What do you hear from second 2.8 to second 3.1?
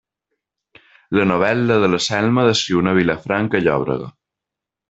una